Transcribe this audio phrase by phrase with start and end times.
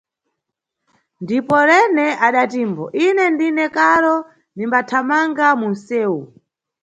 [1.23, 4.15] Ndipo Rene adatimbo: Ine ndine karo,
[4.55, 6.21] nimbathamanga munʼsewu.